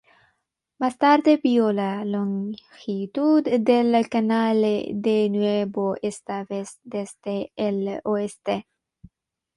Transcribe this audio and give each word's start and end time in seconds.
Más 0.79 0.97
tarde 0.97 1.37
vio 1.43 1.71
la 1.71 2.03
longitud 2.03 3.43
del 3.43 4.09
canal 4.09 4.59
de 4.59 5.29
nuevo, 5.29 5.95
esta 6.01 6.43
vez 6.45 6.79
desde 6.83 7.51
el 7.55 8.01
oeste. 8.03 8.67